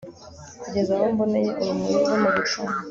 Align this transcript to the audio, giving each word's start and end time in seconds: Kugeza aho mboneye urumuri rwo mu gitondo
Kugeza 0.61 0.91
aho 0.97 1.05
mboneye 1.13 1.49
urumuri 1.61 1.95
rwo 2.03 2.15
mu 2.21 2.29
gitondo 2.35 2.67